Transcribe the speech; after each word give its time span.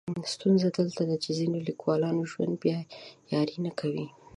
ستونزه 0.33 0.67
دلته 0.77 1.01
ده 1.09 1.15
چې 1.23 1.29
د 1.31 1.35
ځینو 1.39 1.57
لیکولانو 1.69 2.21
ژوند 2.31 2.53
بیا 2.63 2.79
یاري 3.33 3.57
نه 3.65 3.71
کوي. 3.79 4.05